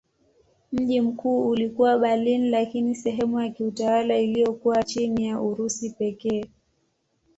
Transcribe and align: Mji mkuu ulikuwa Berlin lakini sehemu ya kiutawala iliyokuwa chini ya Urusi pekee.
Mji 0.71 1.01
mkuu 1.01 1.49
ulikuwa 1.49 1.97
Berlin 1.97 2.49
lakini 2.49 2.95
sehemu 2.95 3.39
ya 3.41 3.49
kiutawala 3.49 4.17
iliyokuwa 4.17 4.83
chini 4.83 5.27
ya 5.27 5.41
Urusi 5.41 5.89
pekee. 5.89 6.43